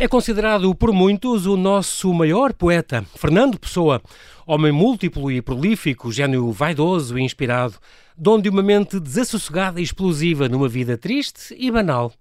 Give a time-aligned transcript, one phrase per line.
[0.00, 4.00] É considerado por muitos o nosso maior poeta, Fernando Pessoa,
[4.46, 7.74] homem múltiplo e prolífico, gênio vaidoso e inspirado,
[8.16, 12.12] dono de uma mente desassossegada e explosiva numa vida triste e banal.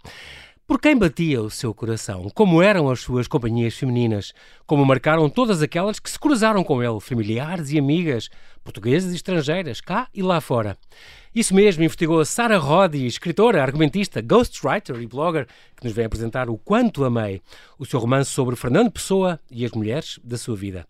[0.65, 2.31] Por quem batia o seu coração?
[2.33, 4.33] Como eram as suas companhias femininas?
[4.65, 8.27] Como marcaram todas aquelas que se cruzaram com ele, familiares e amigas,
[8.63, 10.75] portuguesas e estrangeiras, cá e lá fora?
[11.37, 15.45] Isso mesmo, investigou a Sarah Roddy, escritora, argumentista, ghostwriter e blogger,
[15.75, 17.43] que nos vem apresentar O Quanto Amei,
[17.77, 20.87] o seu romance sobre Fernando Pessoa e as mulheres da sua vida.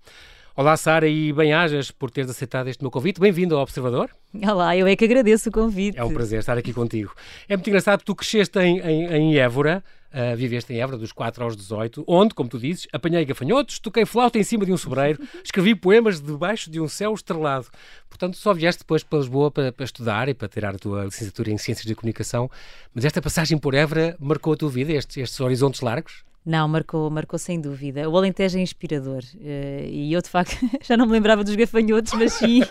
[0.57, 3.21] Olá, Sara, e bem-ajas por teres aceitado este meu convite.
[3.21, 4.09] Bem-vindo ao Observador.
[4.33, 5.99] Olá, eu é que agradeço o convite.
[5.99, 7.13] É um prazer estar aqui contigo.
[7.47, 11.43] É muito engraçado tu cresceste em, em, em Évora, uh, viveste em Évora dos 4
[11.43, 15.21] aos 18, onde, como tu dizes, apanhei gafanhotos, toquei flauta em cima de um sobreiro,
[15.45, 17.67] escrevi poemas debaixo de um céu estrelado.
[18.09, 21.51] Portanto, só vieste depois para Lisboa para, para, estudar e para tirar a tua licenciatura
[21.51, 22.49] em Ciências de Comunicação,
[22.95, 26.25] mas esta passagem por Évora marcou a tua vida, estes, estes horizontes largos?
[26.47, 28.09] Não, marcou, marcou sem dúvida.
[28.09, 29.21] O Alentejo é inspirador.
[29.35, 32.61] Uh, e eu, de facto, já não me lembrava dos gafanhotos, mas sim.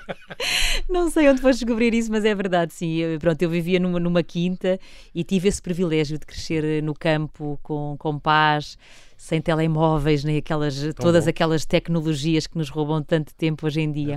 [0.89, 2.95] não sei onde foste descobrir isso, mas é verdade, sim.
[2.95, 4.81] Eu, pronto, eu vivia numa, numa quinta
[5.15, 8.79] e tive esse privilégio de crescer eh, no campo com, com paz
[9.17, 11.31] sem telemóveis, nem aquelas, todas bom.
[11.31, 14.17] aquelas tecnologias que nos roubam tanto tempo hoje em dia.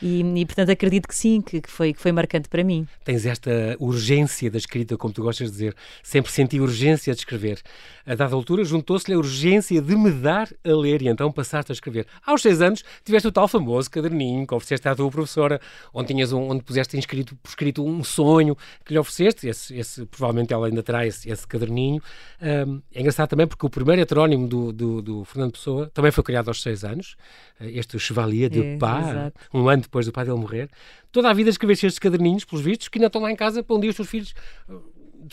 [0.00, 2.86] E, e, portanto acredito que sim, que, que, foi, que foi marcante para mim.
[3.04, 5.76] Tens esta urgência da escrita, como tu gostas de dizer.
[6.02, 7.60] Sempre senti urgência de escrever.
[8.06, 11.74] A dada altura juntou-se-lhe a urgência de me dar a ler e então passaste a
[11.74, 12.06] escrever.
[12.24, 15.60] Aos seis anos tiveste o tal famoso caderninho que ofereceste à tua professora,
[15.92, 19.48] onde, tinhas um, onde puseste inscrito, por escrito um sonho que lhe ofereceste.
[19.48, 22.00] Esse, esse provavelmente ela ainda terá esse, esse caderninho.
[22.40, 26.24] Um, é engraçado também porque o primeiro heterónimo do, do, do, Fernando Pessoa, também foi
[26.24, 27.16] criado aos seis anos,
[27.60, 29.40] eh, este Chevalier de é, Pá, exato.
[29.54, 30.68] um ano depois do pai dele morrer.
[31.12, 33.76] Toda a vida escreveste estes caderninhos, pelos vistos, que ainda estão lá em casa para
[33.76, 34.34] um dia os teus filhos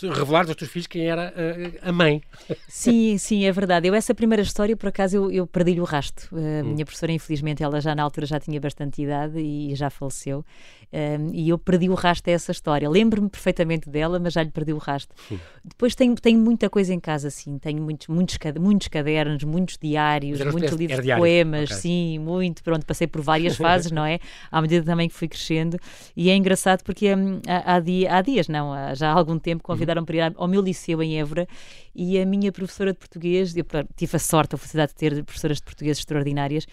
[0.02, 1.32] revelar aos teus filhos quem era
[1.82, 2.22] a, a, mãe.
[2.68, 3.88] Sim, sim, é verdade.
[3.88, 6.28] Eu, essa primeira história, por acaso, eu, eu perdi-lhe o rasto.
[6.32, 6.72] A hum.
[6.72, 10.44] minha professora, infelizmente, ela já na altura já tinha bastante idade e já faleceu.
[10.92, 12.88] Um, e eu perdi o rasto dessa história.
[12.88, 15.12] Lembro-me perfeitamente dela, mas já lhe perdi o rasto.
[15.28, 15.40] Sim.
[15.64, 17.58] Depois tenho, tenho muita coisa em casa, sim.
[17.58, 21.76] Tenho muitos, muitos, muitos cadernos, muitos diários, muitos livros de poemas, okay.
[21.82, 22.62] sim, muito.
[22.62, 24.20] Pronto, passei por várias fases, não é?
[24.50, 25.78] À medida também que fui crescendo.
[26.16, 29.38] E é engraçado porque um, há, há, dia, há dias, não, há já há algum
[29.38, 31.46] tempo, convidaram-me para ir ao meu liceu em Évora
[31.94, 33.64] e a minha professora de português, eu
[33.96, 36.66] tive a sorte, a felicidade de ter professoras de português extraordinárias,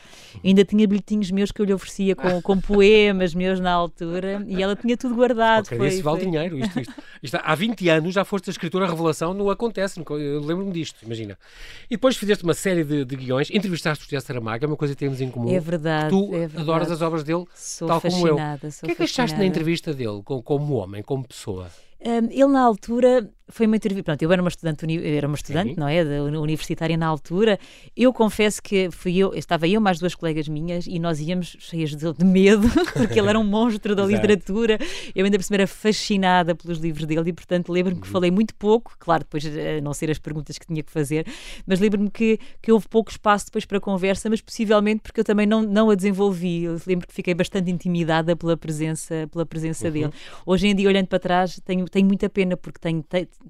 [0.43, 4.63] ainda tinha bilhetinhos meus que eu lhe oferecia com, com poemas meus na altura e
[4.63, 5.67] ela tinha tudo guardado.
[5.67, 6.25] Qualquer foi, vale foi...
[6.25, 6.57] dinheiro.
[6.57, 10.71] Isto, isto, isto, há 20 anos já foste a escritora revelação, não acontece, eu lembro-me
[10.71, 11.37] disto, imagina.
[11.85, 14.95] E depois fizeste uma série de, de guiões, entrevistaste o José Saramago, é uma coisa
[14.95, 15.53] que temos em comum.
[15.53, 16.09] É verdade.
[16.09, 16.61] Tu é verdade.
[16.61, 18.35] adoras as obras dele, sou tal como eu.
[18.35, 21.69] O que é que achaste na entrevista dele, como, como homem, como pessoa?
[22.01, 24.03] Ele, na altura, foi uma entrevista.
[24.03, 26.03] Pronto, eu era uma estudante, era uma estudante, não é?
[26.03, 27.59] Da universitária na altura.
[27.95, 31.91] Eu confesso que fui eu, estava eu mais duas colegas minhas e nós íamos cheias
[31.91, 34.77] de, de medo, porque ele era um monstro da literatura.
[35.13, 38.01] Eu ainda por cima era fascinada pelos livros dele e, portanto, lembro-me uhum.
[38.01, 41.25] que falei muito pouco, claro, depois a não ser as perguntas que tinha que fazer,
[41.65, 45.45] mas lembro-me que, que houve pouco espaço depois para conversa, mas possivelmente porque eu também
[45.45, 46.63] não, não a desenvolvi.
[46.63, 49.93] Eu lembro que fiquei bastante intimidada pela presença, pela presença uhum.
[49.93, 50.13] dele.
[50.45, 53.03] Hoje em dia, olhando para trás, tenho, tenho muita pena porque tenho,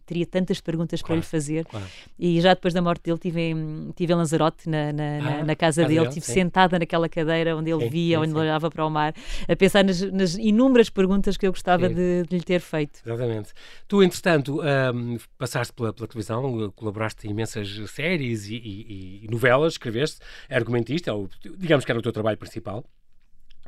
[0.06, 1.66] teria tantas perguntas claro, para lhe fazer.
[1.66, 1.86] Claro.
[2.18, 5.56] E já depois da morte dele, tive em, tive em Lanzarote, na, na, ah, na
[5.56, 8.38] casa dele, estive sentada naquela cadeira onde ele sim, via, sim, onde sim.
[8.38, 9.14] ele olhava para o mar,
[9.48, 13.02] a pensar nas, nas inúmeras perguntas que eu gostava de, de, lhe ter feito.
[13.06, 13.52] Exatamente.
[13.88, 19.74] Tu, entretanto, um, passaste pela, pela, televisão, colaboraste em imensas séries e, e, e novelas,
[19.74, 20.20] escreveste,
[20.50, 22.86] argumentista, ou, digamos que era o teu trabalho principal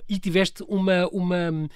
[0.08, 1.70] e tiveste uma, uma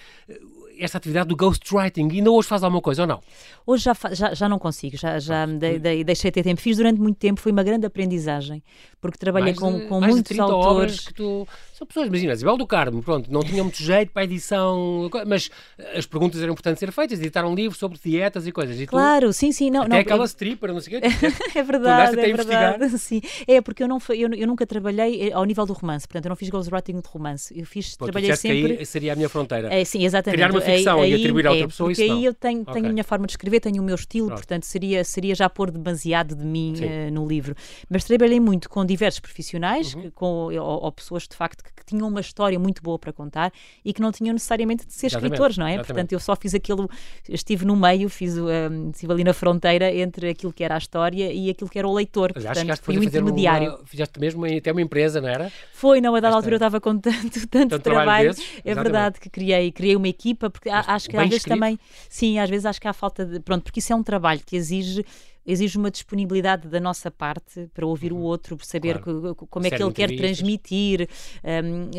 [0.79, 2.09] esta atividade do ghostwriting.
[2.11, 3.21] Ainda hoje faz alguma coisa ou não?
[3.65, 6.61] Hoje já, já, já não consigo, já, já de, de, deixei de ter tempo.
[6.61, 8.63] Fiz durante muito tempo, foi uma grande aprendizagem,
[9.01, 11.07] porque trabalhei mais com, com muitos autores.
[11.07, 14.25] que tu são pessoas, imagina, Isabel do Carmo, pronto, não tinha muito jeito para a
[14.25, 15.52] edição, mas
[15.96, 18.79] as perguntas eram importantes ser feitas, editar um livro sobre dietas e coisas.
[18.79, 19.69] E claro, tu, sim, sim.
[19.69, 21.07] Não, até não, aquela stripper, não sei o quê.
[21.53, 22.97] é verdade, é verdade.
[22.97, 23.22] Sim.
[23.47, 26.29] É, porque eu, não, eu, eu nunca trabalhei eh, ao nível do romance, portanto, eu
[26.29, 27.57] não fiz ghostwriting de romance.
[27.57, 28.84] Eu fiz, Pô, trabalhei sempre...
[28.85, 29.72] Seria a minha fronteira.
[29.72, 30.35] É, sim, exatamente.
[30.35, 32.25] Criar uma ficção aí, e atribuir a outra é, pessoa, porque isso aí não.
[32.25, 32.90] eu tenho, tenho okay.
[32.90, 34.40] a minha forma de escrever, tenho o meu estilo, Pronto.
[34.40, 37.55] portanto, seria, seria já pôr demasiado de mim uh, no livro.
[37.87, 40.11] Mas trabalhei muito com diversos profissionais, uhum.
[40.11, 43.52] com, ou, ou, pessoas, de facto, que, que tinham uma história muito boa para contar
[43.84, 45.73] e que não tinham necessariamente de ser exatamente, escritores, não é?
[45.73, 45.87] Exatamente.
[45.87, 46.90] Portanto, eu só fiz aquilo,
[47.28, 51.31] estive no meio, fiz, um, estive ali na fronteira entre aquilo que era a história
[51.31, 52.31] e aquilo que era o leitor.
[52.34, 53.75] Mas portanto, fui o intermediário.
[53.75, 55.52] Uma, fizeste mesmo até uma empresa, não era?
[55.73, 56.37] Foi, não, a dada Esta...
[56.37, 58.29] altura eu estava com tanto, tanto, trabalho.
[58.29, 61.53] Desses, é verdade que criei, criei uma equipa, porque Mas, acho que às vezes escrito?
[61.53, 61.79] também,
[62.09, 63.40] sim, às vezes acho que há falta de.
[63.40, 65.05] Pronto, porque isso é um trabalho que exige
[65.47, 68.20] exige uma disponibilidade da nossa parte para ouvir uhum.
[68.20, 69.34] o outro, saber claro.
[69.34, 71.08] que, como é que ele quer transmitir.
[71.44, 71.90] Um,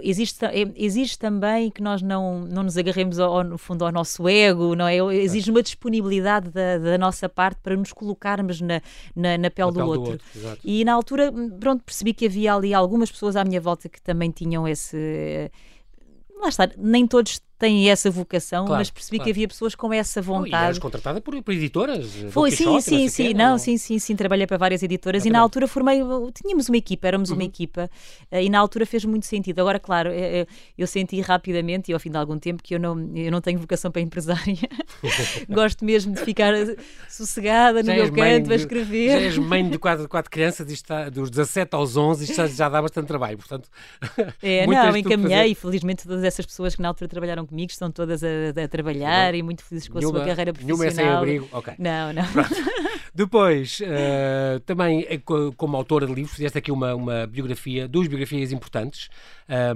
[0.00, 4.28] existe, é, exige também que nós não, não nos agarremos, ao, no fundo, ao nosso
[4.28, 4.96] ego, não é?
[5.16, 8.80] Exige uma disponibilidade da, da nossa parte para nos colocarmos na,
[9.14, 10.18] na, na pele, do, pele outro.
[10.34, 10.60] do outro.
[10.64, 14.30] E na altura, pronto, percebi que havia ali algumas pessoas à minha volta que também
[14.30, 15.50] tinham esse.
[16.40, 19.24] Lá está, nem todos têm essa vocação, claro, mas percebi claro.
[19.24, 20.78] que havia pessoas com essa vontade.
[20.78, 22.06] Oh, contratada por, por editoras?
[22.30, 25.40] Foi, sim, sim, sim, não, não, sim, sim, sim, trabalhei para várias editoras e na
[25.40, 26.00] altura formei,
[26.34, 27.36] tínhamos uma equipa, éramos uhum.
[27.36, 27.88] uma equipa
[28.30, 29.60] eh, e na altura fez muito sentido.
[29.60, 30.46] Agora, claro, eh, eh,
[30.76, 33.58] eu senti rapidamente e ao fim de algum tempo que eu não, eu não tenho
[33.58, 34.58] vocação para empresária.
[35.48, 36.52] Gosto mesmo de ficar
[37.08, 39.10] sossegada no meu canto a escrever.
[39.10, 42.68] Já és mãe de quatro, quatro crianças, está, dos 17 aos 11, isto já, já
[42.68, 43.68] dá bastante trabalho, portanto...
[44.42, 48.22] É, não, encaminhei e felizmente todas essas pessoas que na altura trabalharam comigo estão todas
[48.22, 48.28] a,
[48.62, 50.78] a trabalhar e muito felizes com nenhuma, a sua carreira profissional.
[50.78, 51.74] Nenhuma é sem abrigo, ok.
[51.78, 52.24] Não, não.
[53.14, 55.20] Depois, uh, também eh,
[55.56, 59.08] como autora de livros, fizeste aqui uma, uma biografia, duas biografias importantes.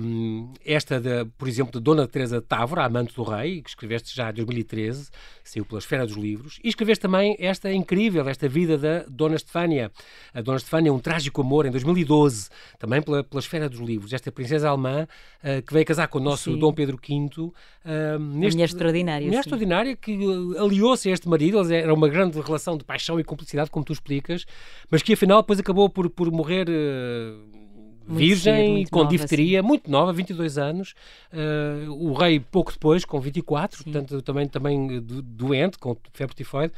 [0.01, 4.31] Um, esta, de, por exemplo, de Dona Teresa Távora, Amante do Rei, que escreveste já
[4.31, 5.11] em 2013,
[5.45, 9.93] saiu pela Esfera dos Livros, e escreveste também esta incrível, esta vida da Dona Estefânia.
[10.35, 12.49] A Dona Estefânia, um trágico amor, em 2012,
[12.79, 14.13] também pela, pela Esfera dos Livros.
[14.13, 15.07] Esta princesa alemã
[15.45, 16.59] uh, que veio casar com o nosso sim.
[16.59, 17.53] Dom Pedro V.
[17.85, 19.27] Uh, neste, mulher extraordinária.
[19.27, 20.13] Mulher extraordinária que
[20.59, 24.45] aliou-se a este marido, era uma grande relação de paixão e cumplicidade, como tu explicas,
[24.91, 26.69] mas que afinal depois acabou por, por morrer.
[26.69, 27.59] Uh,
[28.09, 29.67] muito virgem, com nova, difteria, sim.
[29.67, 30.95] muito nova, 22 anos.
[31.33, 33.85] Uh, o rei, pouco depois, com 24, sim.
[33.85, 36.73] portanto, também, também doente, com febre tifoide.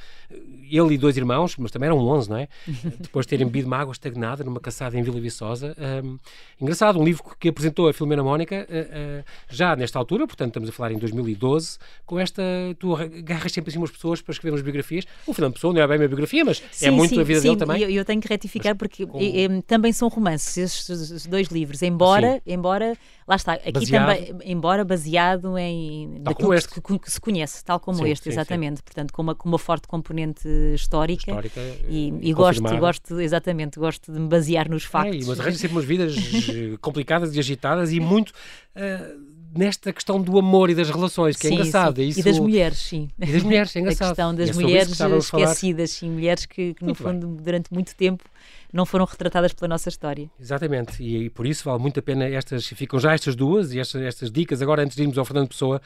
[0.71, 2.49] Ele e dois irmãos, mas também eram 11, não é?
[3.01, 5.77] depois de terem bebido uma água estagnada numa caçada em Vila Viçosa.
[6.05, 6.19] Um,
[6.61, 10.69] engraçado, um livro que apresentou a Filomena Mónica uh, uh, já nesta altura, portanto, estamos
[10.69, 12.43] a falar em 2012, com esta.
[12.79, 15.05] Tu agarras sempre assim umas pessoas para escrever umas biografias.
[15.27, 17.41] O Fernando Pessoa não é bem uma biografia, mas é sim, é muito a vida
[17.41, 17.83] dele também.
[17.83, 19.19] Eu, eu tenho que retificar mas, porque com...
[19.67, 20.57] também são romances.
[20.57, 22.97] Estes dois livros, embora, embora
[23.27, 24.07] lá está, aqui baseado.
[24.07, 28.31] também, embora baseado em daquilo que, que, que, se conhece, tal como sim, este, sim,
[28.31, 28.85] exatamente, sim.
[28.85, 34.13] portanto, com uma, com uma forte componente histórica, histórica e, e gosto, gosto, exatamente, gosto
[34.13, 35.25] de me basear nos factos.
[35.25, 40.21] É, mas arranja sempre umas vidas eh, complicadas e agitadas e muito uh, nesta questão
[40.21, 41.97] do amor e das relações, que é sim, é engraçado.
[41.97, 42.09] Sim.
[42.09, 42.21] Isso...
[42.21, 43.09] E das mulheres, sim.
[43.19, 44.07] E das mulheres, é engraçado.
[44.07, 47.45] A questão das é mulheres esquecidas, sim, mulheres que, que no muito fundo, bem.
[47.45, 48.25] durante muito tempo
[48.73, 50.31] não foram retratadas pela nossa história.
[50.39, 53.81] Exatamente, e, e, por isso vale muito a pena estas, ficam já estas duas e
[53.81, 54.63] estas, estas dicas.
[54.63, 55.81] Agora, antes de irmos ao Fernando Pessoa,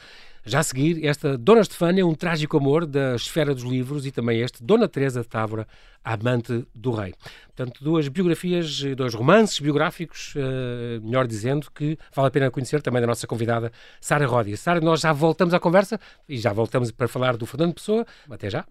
[0.45, 4.41] já a seguir, esta Dona Estefânia, um trágico amor da esfera dos livros, e também
[4.41, 5.67] este Dona Teresa de Távora,
[6.05, 7.15] amante do rei.
[7.47, 13.01] Portanto, duas biografias, dois romances biográficos, uh, melhor dizendo, que vale a pena conhecer também
[13.01, 14.57] da nossa convidada Sara Ródia.
[14.57, 15.99] Sara, nós já voltamos à conversa
[16.29, 18.07] e já voltamos para falar do Fernando Pessoa.
[18.29, 18.67] Até já.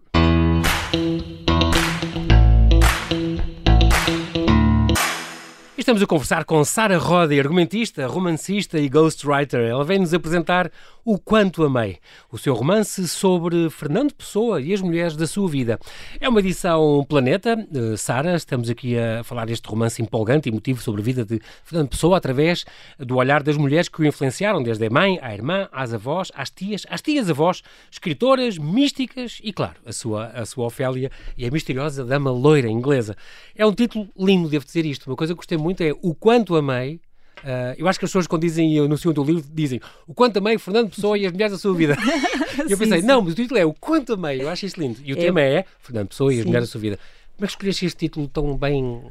[5.84, 9.60] Estamos a conversar com Sara Roda, argumentista, romancista e ghostwriter.
[9.60, 10.72] Ela vem-nos apresentar
[11.04, 11.98] O Quanto Amei,
[12.32, 15.78] o seu romance sobre Fernando Pessoa e as mulheres da sua vida.
[16.18, 17.54] É uma edição Planeta.
[17.70, 21.38] Uh, Sara, estamos aqui a falar deste romance empolgante e emotivo sobre a vida de
[21.62, 22.64] Fernando Pessoa através
[22.98, 26.48] do olhar das mulheres que o influenciaram, desde a mãe, à irmã, às avós, às
[26.48, 32.06] tias, às tias-avós, escritoras, místicas e, claro, a sua, a sua Ofélia e a misteriosa
[32.06, 33.14] Dama Loira inglesa.
[33.54, 35.10] É um título lindo, devo dizer isto.
[35.10, 37.00] Uma coisa que gostei muito muito é o quanto amei.
[37.42, 40.56] Uh, eu acho que as pessoas, quando dizem no segundo livro, dizem o quanto amei
[40.56, 41.96] Fernando Pessoa e as mulheres da sua vida.
[42.66, 43.06] e eu pensei, sim.
[43.06, 44.40] não, mas o título é o quanto amei.
[44.40, 44.98] Eu acho isso lindo.
[45.04, 46.98] E o tema é Fernando Pessoa e as mulheres da sua vida.
[47.36, 49.02] Como é que escolheste este título tão bem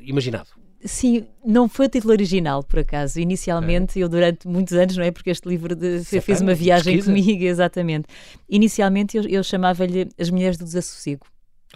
[0.00, 0.48] imaginado?
[0.84, 3.20] Sim, não foi o título original, por acaso.
[3.20, 4.02] Inicialmente, é.
[4.02, 5.10] eu durante muitos anos, não é?
[5.10, 7.12] Porque este livro de, fez uma viagem pesquisa.
[7.12, 8.06] comigo, exatamente.
[8.48, 11.26] Inicialmente eu, eu chamava-lhe As Mulheres do Desassossego.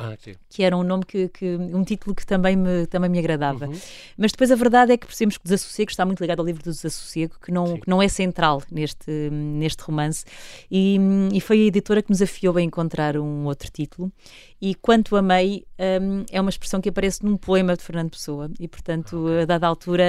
[0.03, 0.17] Ah,
[0.49, 3.67] que era um nome que, que, um título que também me, também me agradava.
[3.67, 3.79] Uhum.
[4.17, 6.63] Mas depois a verdade é que percebemos que o desassossego está muito ligado ao livro
[6.63, 10.25] do desassossego, que não, que não é central neste, neste romance.
[10.71, 10.99] E,
[11.33, 14.13] e foi a editora que nos afiou a encontrar um outro título.
[14.65, 15.65] E Quanto Amei
[16.01, 18.49] um, é uma expressão que aparece num poema de Fernando Pessoa.
[18.61, 20.05] E, portanto, a dada altura,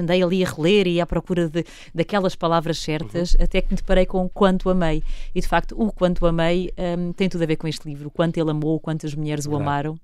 [0.00, 3.44] andei ali a reler e à procura de, daquelas palavras certas, uhum.
[3.44, 5.02] até que me deparei com Quanto Amei.
[5.34, 8.08] E, de facto, o Quanto Amei um, tem tudo a ver com este livro.
[8.08, 10.00] O quanto ele amou, o quanto as mulheres o amaram.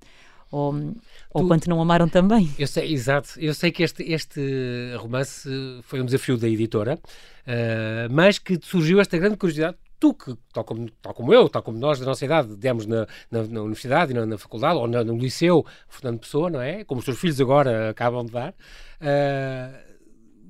[0.51, 0.93] Ou,
[1.33, 2.51] ou quanto não amaram também.
[2.59, 3.29] Eu sei, exato.
[3.39, 5.49] Eu sei que este, este romance
[5.83, 10.63] foi um desafio da editora, uh, mas que surgiu esta grande curiosidade tu que, tal
[10.63, 14.13] como, tal como eu, tal como nós da nossa idade, demos na, na, na universidade
[14.15, 16.83] na, na, faculdade, ou no liceu, Fernando Pessoa, não é?
[16.83, 19.90] Como os teus filhos agora acabam de dar, uh,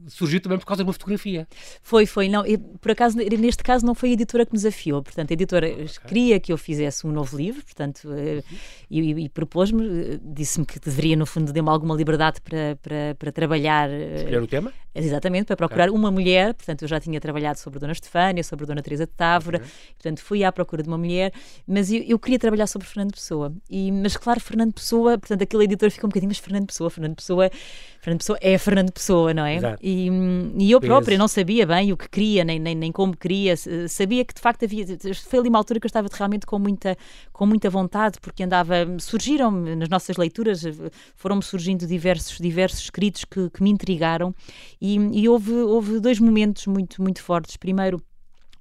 [0.08, 1.48] surgiu também por causa de uma fotografia.
[1.82, 2.30] Foi, foi.
[2.30, 5.02] Não, eu, por acaso, neste caso, não foi a editora que me desafiou.
[5.02, 5.88] Portanto, a editora okay.
[6.08, 8.42] queria que eu fizesse um novo livro, portanto, uhum.
[8.90, 13.16] e, e, e propôs-me, eh, disse-me que deveria, no fundo, dar-me alguma liberdade para, para,
[13.18, 13.90] para trabalhar.
[13.90, 14.74] Escolher o tema?
[14.94, 15.98] Exatamente, para procurar okay.
[15.98, 16.54] uma mulher.
[16.54, 19.60] Portanto, eu já tinha trabalhado sobre a Dona Estefânia, sobre a Dona Teresa de Távora,
[19.94, 21.32] portanto, fui à procura de uma mulher,
[21.66, 23.54] mas eu, eu queria trabalhar sobre Fernando Pessoa.
[23.70, 27.16] E, mas, claro, Fernando Pessoa, portanto, aquele editor ficou um bocadinho, mas Fernando Pessoa, Fernando
[27.16, 27.50] Pessoa,
[28.02, 29.56] Fernando Pessoa é Fernando Pessoa, não é?
[29.56, 29.80] Exato.
[29.82, 29.91] E,
[30.58, 33.56] e eu própria não sabia bem o que queria, nem, nem, nem como queria,
[33.88, 34.86] sabia que de facto havia.
[35.28, 36.98] Foi ali uma altura que eu estava realmente com muita,
[37.32, 38.76] com muita vontade, porque andava.
[39.00, 40.64] Surgiram nas nossas leituras,
[41.16, 44.34] foram-me surgindo diversos, diversos escritos que, que me intrigaram,
[44.80, 47.58] e, e houve, houve dois momentos muito, muito fortes.
[47.58, 48.02] Primeiro,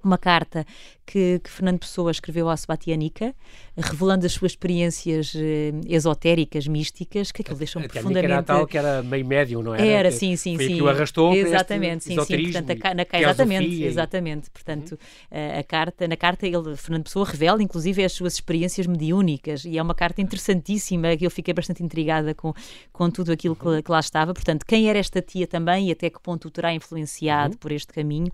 [0.03, 0.65] uma carta
[1.05, 3.35] que, que, Fernando Pessoa escreveu à Sebatianica,
[3.77, 8.31] revelando as suas experiências eh, esotéricas, místicas, que aquilo deixou-me profundamente...
[8.31, 9.85] era tal que era meio médium, não era?
[9.85, 10.75] Era, sim, sim, foi sim.
[10.75, 12.43] que o arrastou Exatamente, sim, sim.
[12.43, 14.49] Portanto, a, na, exatamente, exatamente.
[14.49, 15.55] Portanto, uhum.
[15.55, 19.77] a, a, carta, na carta, ele, Fernando Pessoa revela, inclusive, as suas experiências mediúnicas, e
[19.77, 22.53] é uma carta interessantíssima, que eu fiquei bastante intrigada com,
[22.93, 23.81] com tudo aquilo que, uhum.
[23.81, 24.33] que lá estava.
[24.33, 27.59] Portanto, quem era esta tia também e até que ponto o terá influenciado uhum.
[27.59, 28.31] por este caminho.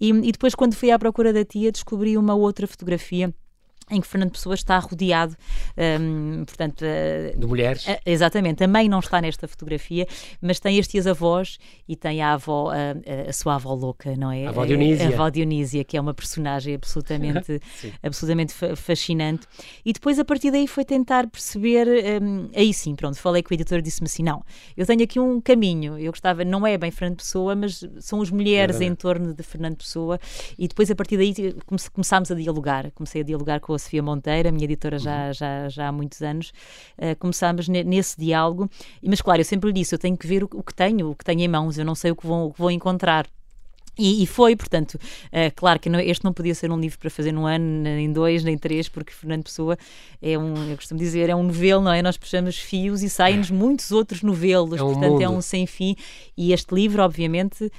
[0.00, 3.34] E, e depois, quando fui à procura da tia, descobri uma outra fotografia
[3.90, 5.36] em que Fernando Pessoa está rodeado,
[6.00, 6.82] um, portanto...
[6.82, 7.86] Uh, de mulheres.
[7.86, 8.62] Uh, exatamente.
[8.62, 10.06] A mãe não está nesta fotografia,
[10.40, 14.46] mas tem estes avós e tem a avó, uh, a sua avó louca, não é?
[14.46, 15.06] A avó Dionísia.
[15.06, 17.60] A, a avó Dionísia, que é uma personagem absolutamente,
[18.02, 19.46] absolutamente fascinante.
[19.84, 21.86] E depois, a partir daí, foi tentar perceber...
[22.22, 24.44] Um, aí sim, pronto, falei com o editor e disse-me assim, não,
[24.76, 28.30] eu tenho aqui um caminho, eu gostava, não é bem Fernando Pessoa, mas são as
[28.30, 30.18] mulheres é em torno de Fernando Pessoa
[30.58, 31.34] e depois, a partir daí,
[31.92, 35.32] começámos a dialogar, comecei a dialogar com a Sofia Monteira, minha editora já, uhum.
[35.32, 36.52] já, já há muitos anos,
[36.98, 38.70] uh, começámos nesse diálogo,
[39.02, 41.14] mas claro, eu sempre lhe disse, eu tenho que ver o, o, que tenho, o
[41.14, 43.26] que tenho em mãos, eu não sei o que vou, o que vou encontrar.
[43.98, 47.10] E, e, foi, portanto, uh, claro que não, este não podia ser um livro para
[47.10, 49.76] fazer num ano, nem dois, nem três, porque Fernando Pessoa
[50.22, 52.00] é um, eu costumo dizer, é um novelo, não é?
[52.00, 55.22] Nós puxamos fios e saem-nos muitos outros novelos, é um portanto mundo.
[55.22, 55.96] é um sem fim.
[56.34, 57.70] E este livro, obviamente,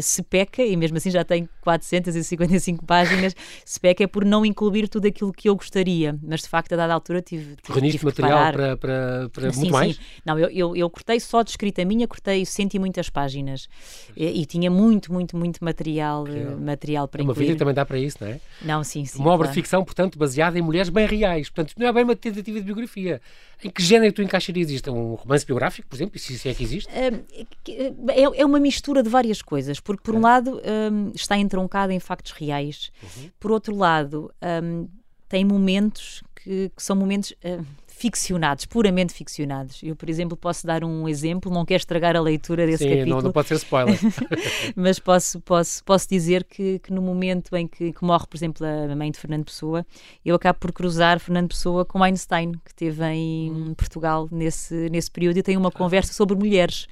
[0.00, 3.34] se peca, e mesmo assim já tem 455 páginas,
[3.64, 6.76] se peca é por não incluir tudo aquilo que eu gostaria, mas de facto a
[6.76, 9.96] dada altura tive, tive material para, para, para sim, muito mais?
[9.96, 10.02] Sim.
[10.24, 13.68] Não, eu, eu, eu, cortei só de escrita minha, cortei cento e muitas páginas
[14.16, 16.24] e, e tinha muito, muito, muito material,
[16.58, 17.46] material para é uma incluir.
[17.46, 18.40] vida que também dá para isso, não é?
[18.62, 19.18] Não, sim, sim.
[19.18, 19.54] Uma obra claro.
[19.54, 22.64] de ficção, portanto, baseada em mulheres bem reais, portanto, não é bem uma tentativa de
[22.64, 23.20] biografia.
[23.62, 24.90] Em que género tu encaixarias isto?
[24.90, 26.90] Um romance biográfico, por exemplo, se é que existe?
[26.90, 30.60] É, é uma mistura de várias coisas, porque por um lado
[30.92, 33.30] um, está entroncada em factos reais, uhum.
[33.38, 34.88] por outro lado um,
[35.28, 37.64] tem momentos que, que são momentos uh,
[38.00, 39.82] ficcionados, puramente ficcionados.
[39.82, 43.16] Eu, por exemplo, posso dar um exemplo, não quero estragar a leitura desse Sim, capítulo.
[43.16, 43.98] Não, não pode ser spoiler.
[44.74, 48.66] mas posso, posso, posso dizer que, que no momento em que, que, morre, por exemplo,
[48.66, 49.84] a mãe de Fernando Pessoa,
[50.24, 53.74] eu acabo por cruzar Fernando Pessoa com Einstein, que esteve em hum.
[53.74, 56.88] Portugal nesse, nesse período e tem uma conversa sobre mulheres.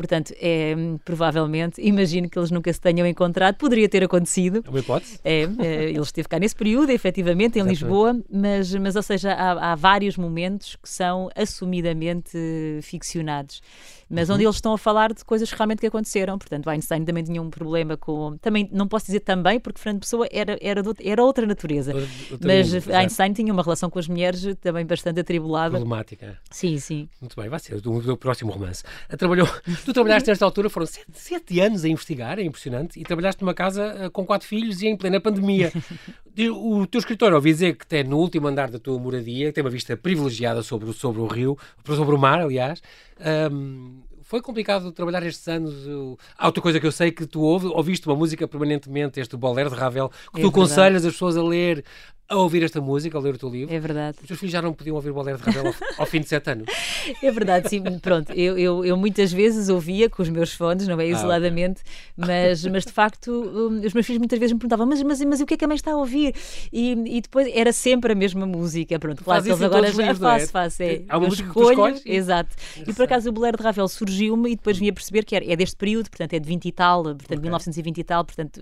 [0.00, 4.64] Portanto, é, provavelmente, imagino que eles nunca se tenham encontrado, poderia ter acontecido.
[4.66, 5.20] É uma hipótese.
[5.22, 7.82] É, é, ele esteve cá nesse período, efetivamente, em Exatamente.
[7.82, 12.30] Lisboa, mas, mas, ou seja, há, há vários momentos que são assumidamente
[12.80, 13.60] ficcionados
[14.10, 14.34] mas uhum.
[14.34, 16.36] onde eles estão a falar de coisas realmente que aconteceram.
[16.36, 18.36] Portanto, Einstein também tinha um problema com.
[18.38, 21.94] Também, não posso dizer também, porque Fernando Pessoa era, era, do, era outra natureza.
[21.94, 25.70] Outra mas mundo, Einstein tinha uma relação com as mulheres também bastante atribulada.
[25.70, 26.36] Problemática.
[26.50, 27.08] Sim, sim.
[27.20, 28.82] Muito bem, vai ser o do próximo romance.
[29.16, 29.48] Trabalhou,
[29.90, 33.54] tu trabalhaste nesta altura, foram sete, sete, anos a investigar, é impressionante, e trabalhaste numa
[33.54, 35.72] casa eh, com quatro filhos e em plena pandemia.
[36.54, 39.64] o teu escritor, ouvi dizer que tem no último andar da tua moradia, que tem
[39.64, 42.80] uma vista privilegiada sobre, sobre o rio, sobre o mar, aliás.
[43.52, 45.74] Um, foi complicado trabalhar estes anos.
[46.38, 49.70] Há outra coisa que eu sei que tu ouve, ouviste uma música permanentemente, este Bolero
[49.70, 51.84] de Ravel, que é tu aconselhas as pessoas a ler
[52.30, 53.74] a ouvir esta música, a ler o teu livro.
[53.74, 54.18] É verdade.
[54.22, 56.50] Os teus filhos já não podiam ouvir o Bolero de Ravel ao, fim de sete
[56.50, 56.66] anos.
[57.22, 57.82] É verdade, sim.
[57.98, 61.08] Pronto, eu, eu, eu, muitas vezes ouvia com os meus fones, não é?
[61.08, 62.48] Isoladamente, ah, okay.
[62.48, 65.40] mas, mas de facto um, os meus filhos muitas vezes me perguntavam mas, mas, mas
[65.40, 66.34] o que é que a mãe está a ouvir?
[66.72, 68.98] E, e depois era sempre a mesma música.
[68.98, 70.46] Pronto, claro que eles agora já faço, é?
[70.46, 70.82] faço.
[70.82, 72.12] É, Há uma eu música escolho, que?
[72.12, 72.54] Exato.
[72.86, 75.50] E por acaso o Bolero de Ravel surgiu-me e depois vim a perceber que era,
[75.50, 77.40] é deste período, portanto é de 20 e tal, portanto okay.
[77.40, 78.60] 1920 e tal, portanto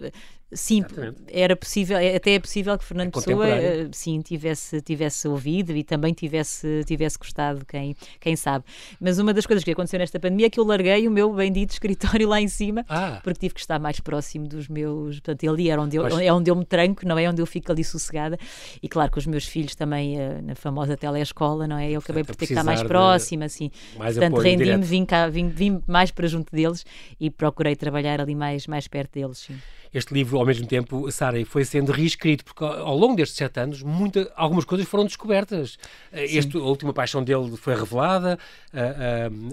[0.53, 1.23] sim, Exatamente.
[1.31, 5.77] era possível, é, até é possível que Fernando é Pessoa uh, sim, tivesse, tivesse ouvido
[5.77, 8.65] e também tivesse, tivesse gostado, quem, quem sabe.
[9.01, 11.71] Mas uma das coisas que aconteceu nesta pandemia é que eu larguei o meu bendito
[11.73, 13.21] escritório lá em cima, ah.
[13.23, 15.21] porque tive que estar mais próximo dos meus.
[15.21, 17.71] Portanto, ali era onde eu, é onde eu me tranco, não é onde eu fico
[17.71, 18.39] ali sossegada.
[18.83, 21.91] E claro que os meus filhos também, uh, na famosa telescola, não é?
[21.91, 23.71] Eu acabei por ter que estar mais próxima, assim.
[23.99, 26.85] Mais Portanto, rendi-me, vim, cá, vim, vim mais para junto deles
[27.21, 29.39] e procurei trabalhar ali mais, mais perto deles.
[29.39, 29.59] Sim
[29.93, 33.83] este livro, ao mesmo tempo, Sara, foi sendo reescrito, porque ao longo destes sete anos,
[33.83, 35.79] muita, algumas coisas foram descobertas.
[36.13, 38.39] Este, a última paixão dele foi revelada,
[38.73, 38.81] a,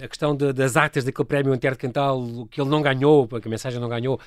[0.02, 3.50] a, a questão de, das actas daquele prémio intercantal que ele não ganhou, que a
[3.50, 4.20] mensagem não ganhou,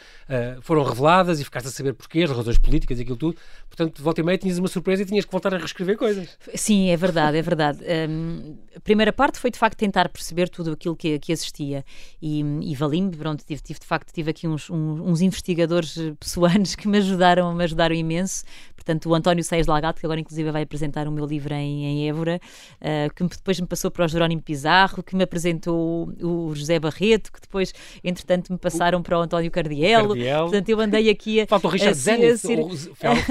[0.62, 3.36] foram reveladas e ficaste a saber porquê, as razões políticas e aquilo tudo.
[3.78, 6.37] Portanto, volta e meia tinhas uma surpresa e tinhas que voltar a reescrever coisas.
[6.52, 7.78] Sim, é verdade, é verdade.
[8.11, 11.85] Um, a primeira parte foi, de facto, tentar perceber tudo aquilo que, que existia
[12.20, 16.75] e, e valim pronto, tive, tive, de facto, tive aqui uns, uns, uns investigadores pessoanos
[16.75, 18.42] que me ajudaram, me ajudaram imenso.
[18.88, 22.09] Portanto, o António Seis Lagato, que agora inclusive vai apresentar o meu livro em, em
[22.09, 22.40] Évora,
[22.80, 27.30] uh, que depois me passou para o Jerónimo Pizarro, que me apresentou o, José Barreto,
[27.30, 30.09] que depois, entretanto, me passaram para o António Cardielo.
[30.09, 30.42] Cardiel.
[30.45, 31.47] Portanto, eu andei aqui a.
[31.47, 32.38] Falta o Richard Zenith.
[32.38, 32.57] Ser...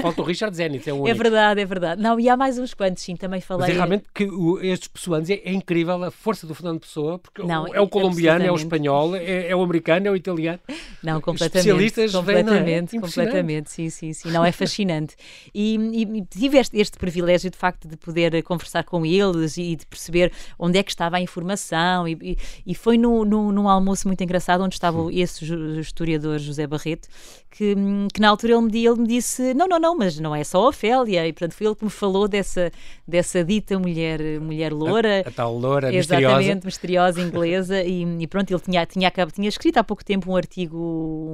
[0.00, 2.00] Falta o Richard Zenith, é o É verdade, é verdade.
[2.00, 3.66] Não, e há mais uns quantos, sim, também falei.
[3.66, 7.18] Mas é realmente que o, estes pessoanos é, é, incrível a força do Fernando Pessoa,
[7.18, 10.60] porque Não, é o colombiano, é o espanhol, é, é, o americano, é o italiano.
[11.02, 11.66] Não, completamente.
[11.66, 13.02] Especialistas completamente, vem, é?
[13.02, 14.30] completamente, sim, sim, sim.
[14.30, 15.16] Não, é fascinante.
[15.54, 19.86] E, e, tive este, este, privilégio, de facto, de poder conversar com eles e de
[19.86, 22.06] perceber onde é que estava a informação.
[22.06, 22.36] E,
[22.66, 25.20] e, foi no, no, num almoço muito engraçado, onde estava Sim.
[25.20, 25.44] esse
[25.80, 27.08] historiador José Barreto,
[27.50, 27.74] que,
[28.12, 30.64] que na altura ele me, ele me disse: Não, não, não, mas não é só
[30.64, 31.26] a Ofélia.
[31.26, 32.70] E portanto foi ele que me falou dessa,
[33.06, 35.22] dessa dita mulher, mulher loura.
[35.24, 37.82] A, a tal loura Exatamente, misteriosa, misteriosa inglesa.
[37.82, 40.78] e, e, pronto, ele tinha, tinha, tinha escrito há pouco tempo um artigo,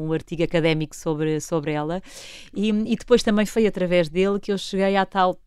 [0.06, 2.02] um artigo académico sobre, sobre ela.
[2.54, 5.38] E, e depois também foi através dele que eu cheguei à tal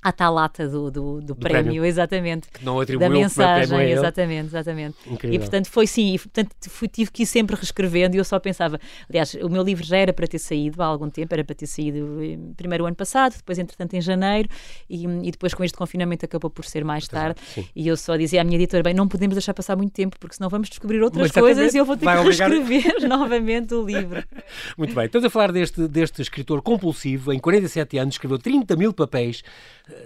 [0.00, 2.48] à tal lata do, do, do, prémio, prémio, exatamente.
[2.48, 4.96] Que não atribuiu da mensagem, exatamente, exatamente.
[5.06, 5.34] Incrível.
[5.34, 8.38] E portanto foi sim, e, portanto fui, tive que ir sempre reescrevendo e eu só
[8.38, 8.78] pensava,
[9.08, 11.66] aliás, o meu livro já era para ter saído há algum tempo, era para ter
[11.66, 14.48] saído eh, primeiro o ano passado, depois entretanto em janeiro
[14.88, 17.40] e, e depois com este confinamento acabou por ser mais tarde
[17.74, 20.36] e eu só dizia à minha editora, bem, não podemos deixar passar muito tempo porque
[20.36, 22.50] senão vamos descobrir outras coisas e eu vou ter que obrigar...
[22.50, 24.22] reescrever novamente o livro.
[24.78, 28.92] Muito bem, estamos a falar deste, deste escritor compulsivo, em 47 anos escreveu 30 mil
[28.92, 29.42] papéis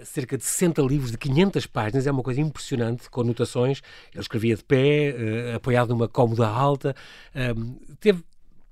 [0.03, 3.81] cerca de 60 livros de 500 páginas, é uma coisa impressionante, com anotações.
[4.13, 6.95] Ele escrevia de pé, uh, apoiado numa cómoda alta.
[7.99, 8.23] Teve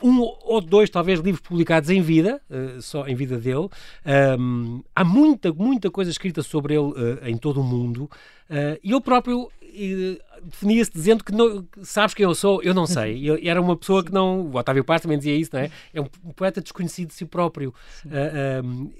[0.04, 3.69] um ou dois, talvez, livros publicados em vida, uh, só em vida dele.
[4.39, 8.10] Um, há muita, muita coisa escrita sobre ele uh, em todo o mundo.
[8.50, 9.50] Uh, e ele próprio
[10.43, 12.62] definia-se dizendo que não, sabes quem eu sou?
[12.62, 13.30] Eu não sei.
[13.30, 14.41] Eu, era uma pessoa que não.
[14.47, 15.71] O Otávio Paz também dizia isso, não é?
[15.93, 17.74] É um, um poeta desconhecido de si próprio.
[18.06, 18.91] Um,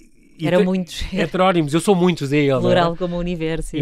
[0.42, 1.04] eram muitos.
[1.14, 2.60] Heterónimos, eu sou muitos, é ele.
[2.60, 2.98] Plural é?
[2.98, 3.76] como o universo,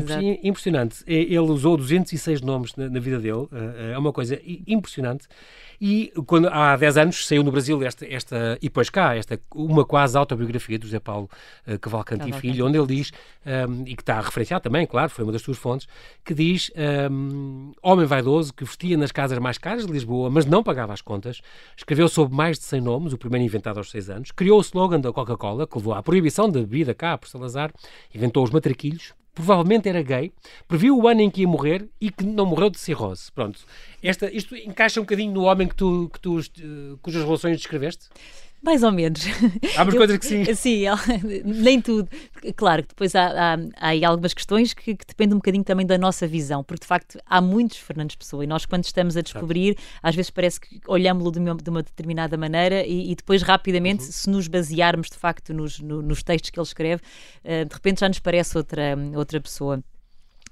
[0.44, 1.04] Impressionante.
[1.06, 3.48] Ele usou 206 nomes na, na vida dele,
[3.92, 5.28] é uma coisa impressionante.
[5.82, 9.86] E quando há 10 anos saiu no Brasil esta, esta e depois cá, esta, uma
[9.86, 11.30] quase autobiografia do José Paulo
[11.66, 13.12] uh, Cavalcante e Filho, onde ele diz,
[13.46, 15.88] um, ehm, e que está referenciado também, claro, foi uma das suas fontes,
[16.26, 20.46] que diz: um, ehm, homem vaidoso que vestia nas casas mais caras de Lisboa, mas
[20.46, 21.42] não pagava as contas,
[21.78, 25.00] escreveu sob mais de 100 nomes, o primeiro inventado aos 6 anos, criou o slogan
[25.00, 27.72] da Coca-Cola, que levou à proibição da bebida cá por Salazar,
[28.14, 30.32] inventou os matraquilhos, provavelmente era gay,
[30.68, 33.32] previu o ano em que ia morrer e que não morreu de cirrose.
[33.32, 33.60] Pronto.
[34.02, 38.08] Esta, isto encaixa um bocadinho no homem que tu, que tu, uh, cujas relações descreveste?
[38.62, 39.22] Mais ou menos.
[39.78, 40.54] Há umas coisas que sim.
[40.54, 40.84] Sim,
[41.46, 42.10] nem tudo.
[42.56, 45.86] Claro que depois há, há, há aí algumas questões que, que, dependem um bocadinho também
[45.86, 49.22] da nossa visão, porque de facto há muitos Fernandes Pessoa e nós, quando estamos a
[49.22, 54.04] descobrir, às vezes parece que olhamos-lo de, de, uma determinada maneira e, e depois, rapidamente,
[54.04, 54.12] uhum.
[54.12, 57.02] se nos basearmos de facto nos, no, nos textos que ele escreve,
[57.44, 59.82] uh, de repente já nos parece outra, outra pessoa.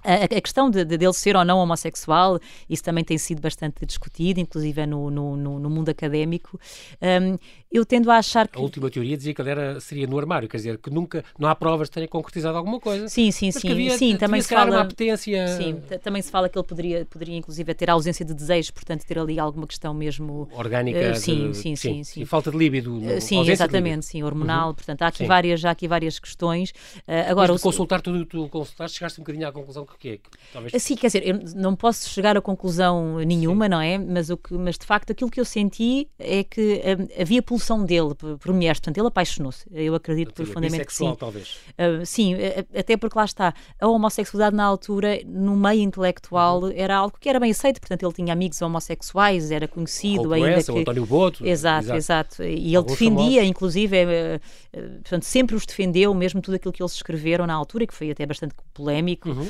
[0.04, 4.40] A, questão de, de, dele ser ou não homossexual, isso também tem sido bastante discutido,
[4.40, 6.60] inclusive no, no, no, no mundo académico.
[7.02, 7.38] Um,
[7.70, 8.58] eu tendo a achar que.
[8.58, 11.50] A última teoria dizia que ele era, seria no armário, quer dizer, que nunca, não
[11.50, 13.10] há provas de tenha concretizado alguma coisa.
[13.10, 13.70] Sim, sim, sim.
[13.70, 14.72] Havia, sim também se fala.
[14.72, 15.48] Uma apetência...
[15.50, 19.20] Sim, também se fala que ele poderia, poderia inclusive ter ausência de desejos, portanto ter
[19.20, 20.48] ali alguma questão mesmo.
[20.54, 21.12] Orgânica.
[21.12, 22.92] Uh, sim, de, sim, sim, sim, sim, E falta de líbido.
[22.92, 24.70] No, uh, sim, exatamente, sim, hormonal.
[24.70, 24.76] Uhum.
[24.76, 26.70] Portanto, há aqui, várias, já aqui várias questões.
[27.00, 27.70] Uh, agora, Mas de o...
[27.70, 30.84] consultar tudo o que tu consultaste, chegaste um bocadinho à conclusão que é que talvez...
[30.84, 33.70] Sim, quer dizer, eu não posso chegar a conclusão nenhuma, Sim.
[33.70, 33.98] não é?
[33.98, 37.86] Mas, o que, mas de facto aquilo que eu senti é que um, havia pulsão
[37.86, 39.66] dele por, por mulheres, portanto ele apaixonou-se.
[39.72, 41.16] Eu acredito profundamente que sim.
[41.18, 41.58] talvez.
[41.74, 42.36] Uh, sim,
[42.78, 46.74] até porque lá está, a homossexualidade na altura, no meio intelectual, uhum.
[46.76, 50.72] era algo que era bem aceito, portanto ele tinha amigos homossexuais, era conhecido ainda essa,
[50.72, 50.78] que...
[50.78, 51.46] o António Boto.
[51.46, 51.98] Exato, exato.
[51.98, 52.44] exato.
[52.44, 53.50] E ele defendia, famosos.
[53.50, 57.94] inclusive, uh, portanto, sempre os defendeu, mesmo tudo aquilo que eles escreveram na altura, que
[57.94, 59.48] foi até bastante polémico, uhum.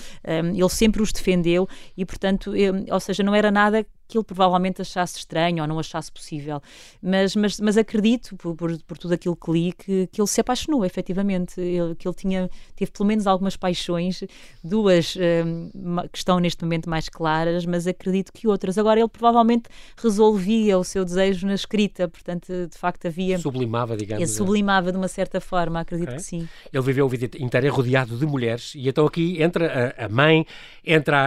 [0.54, 2.54] Ele sempre os defendeu e, portanto,
[2.92, 6.62] ou seja, não era nada que ele provavelmente achasse estranho ou não achasse possível.
[7.02, 10.40] Mas, mas, mas acredito, por, por, por tudo aquilo que li, que, que ele se
[10.40, 11.60] apaixonou, efetivamente.
[11.60, 14.24] Ele, que ele tinha, teve pelo menos algumas paixões,
[14.64, 15.70] duas um,
[16.12, 18.78] que estão neste momento mais claras, mas acredito que outras.
[18.78, 23.38] Agora, ele provavelmente resolvia o seu desejo na escrita, portanto, de facto, havia.
[23.38, 24.22] Sublimava, digamos.
[24.22, 26.18] Ele sublimava de uma certa forma, acredito okay.
[26.18, 26.48] que sim.
[26.72, 30.46] Ele viveu a vida inteira rodeado de mulheres, e então aqui entra a, a mãe,
[30.86, 31.18] entra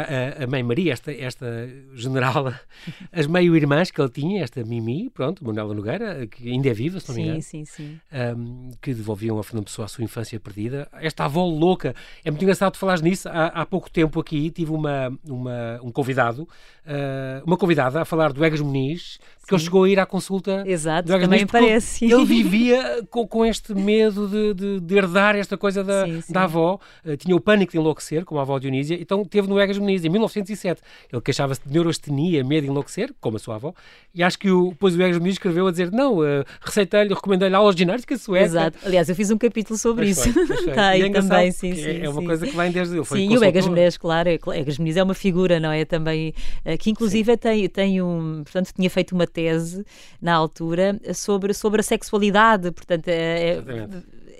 [0.40, 2.54] a, a mãe Maria, esta, esta general
[3.12, 7.08] as meio-irmãs que ele tinha, esta Mimi, pronto, Manuela Nogueira, que ainda é viva, se
[7.08, 7.42] não sim, me engano.
[7.42, 8.00] Sim, sim,
[8.36, 10.88] um, que devolviam a Fernando Pessoa a sua infância perdida.
[10.94, 11.94] Esta avó louca.
[12.24, 13.28] É muito engraçado falar nisso.
[13.28, 18.32] Há, há pouco tempo aqui tive uma, uma um convidado, uh, uma convidada a falar
[18.32, 20.62] do Egas Muniz, que ele chegou a ir à consulta.
[20.66, 22.04] Exato, do Egas também Muniz, parece.
[22.04, 26.32] Ele vivia com, com este medo de, de, de, herdar esta coisa da, sim, sim.
[26.32, 26.78] da avó.
[27.04, 30.04] Uh, tinha o pânico de enlouquecer, como a avó Dionísia, então teve no Egas Muniz
[30.04, 30.80] em 1907.
[31.12, 33.74] Ele queixava-se de neurastenia, medo de enlouquecer, como a sua avó,
[34.14, 37.54] e acho que o, depois o Egas Muniz escreveu a dizer: não, uh, receitei-lhe, recomendei-lhe
[37.54, 38.44] aulas de ginástica sueca.
[38.44, 40.28] Exato, aliás, eu fiz um capítulo sobre isso.
[40.28, 41.82] Está aí é também, sim, sim.
[41.82, 43.04] É, é uma coisa que vem desde ele.
[43.04, 45.84] Sim, e o Egas Muniz, claro, é, Egas Muniz é uma figura, não é?
[45.84, 49.84] Também, uh, que inclusive tem, tem um, portanto, tinha feito uma tese
[50.20, 53.62] na altura sobre, sobre a sexualidade, portanto, é,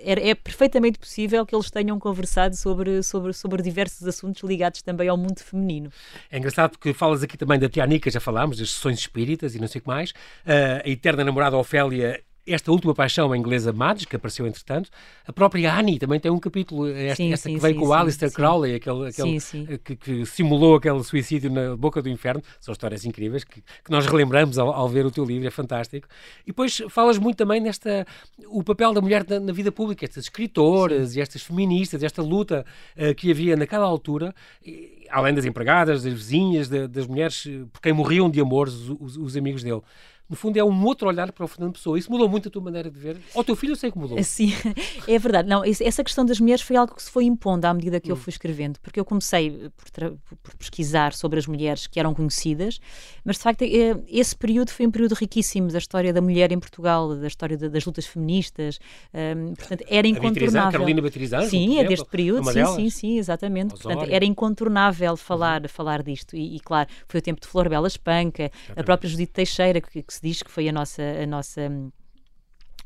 [0.03, 5.07] é, é, perfeitamente possível que eles tenham conversado sobre, sobre, sobre diversos assuntos ligados também
[5.07, 5.91] ao mundo feminino.
[6.29, 9.67] É engraçado porque falas aqui também da Tianica, já falámos, das sessões espíritas e não
[9.67, 10.11] sei o que mais.
[10.11, 14.89] Uh, a eterna namorada Ofélia esta última paixão inglesa Mads, que apareceu entretanto,
[15.25, 17.93] a própria Annie também tem um capítulo, esta, sim, esta sim, que veio com o
[17.93, 22.41] Alistair Crowley, aquele, aquele que, que, simulou aquele suicídio na boca do inferno.
[22.59, 26.07] São histórias incríveis que, que nós relembramos ao, ao, ver o teu livro, é fantástico.
[26.43, 28.05] E depois falas muito também nesta
[28.47, 32.65] o papel da mulher na, na vida pública, estas escritoras e estas feministas, esta luta
[32.97, 34.33] uh, que havia naquela altura.
[34.65, 38.89] E, além das empregadas, das vizinhas, das mulheres eh, por quem morriam de amor os,
[38.89, 39.81] os, os amigos dele
[40.31, 41.99] no fundo é um outro olhar para o Fernando Pessoa.
[41.99, 43.17] Isso mudou muito a tua maneira de ver?
[43.33, 44.17] Ou teu filho eu sei que mudou.
[44.23, 44.53] Sim,
[45.05, 45.49] é verdade.
[45.49, 48.13] Não, essa questão das mulheres foi algo que se foi impondo à medida que hum.
[48.13, 52.79] eu fui escrevendo, porque eu comecei por, por, pesquisar sobre as mulheres que eram conhecidas,
[53.25, 56.59] mas de facto é, esse período foi um período riquíssimo da história da mulher em
[56.59, 58.79] Portugal, da história das lutas feministas,
[59.13, 60.69] um, portanto era incontornável.
[60.69, 61.01] A Carolina
[61.49, 63.71] Sim, é deste período, sim, sim, sim, exatamente.
[63.71, 65.67] Portanto, era incontornável falar, uhum.
[65.67, 69.33] falar disto e, e, claro, foi o tempo de Flor Bela Espanca, a própria Judite
[69.33, 71.69] Teixeira, que, que se diz que foi a nossa a nossa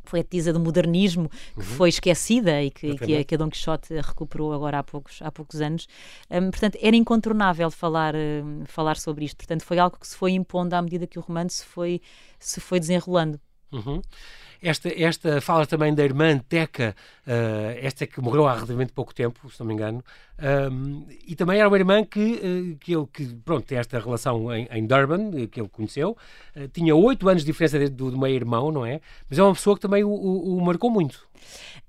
[0.06, 1.64] poetisa do modernismo que uhum.
[1.64, 5.32] foi esquecida e que, que, a, que a Dom Quixote recuperou agora há poucos, há
[5.32, 5.88] poucos anos.
[6.30, 9.38] Um, portanto, era incontornável falar, um, falar sobre isto.
[9.38, 12.02] Portanto, foi algo que se foi impondo à medida que o romance se foi,
[12.40, 13.40] se foi desenrolando.
[13.72, 14.02] Uhum.
[14.66, 16.96] Esta, esta fala também da irmã Teca,
[17.28, 20.04] uh, esta que morreu há relativamente pouco tempo, se não me engano,
[20.72, 24.54] um, e também era uma irmã que, uh, que ele, que, pronto, tem esta relação
[24.54, 26.18] em, em Durban, eh, que ele conheceu,
[26.56, 29.00] uh, tinha oito anos de diferença do, do meio-irmão, não é?
[29.30, 31.28] Mas é uma pessoa que também o, o, o marcou muito.